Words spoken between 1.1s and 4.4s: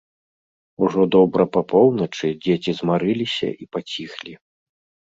добра па поўначы дзеці змарыліся і паціхлі.